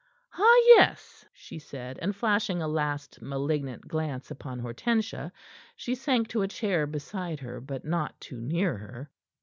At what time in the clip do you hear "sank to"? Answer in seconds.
5.93-6.41